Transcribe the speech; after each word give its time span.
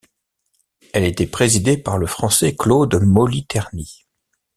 Elle 0.93 1.03
était 1.03 1.27
présidée 1.27 1.77
par 1.77 1.99
le 1.99 2.07
Français 2.07 2.55
Claude 2.55 2.95
Moliterni. 3.03 4.07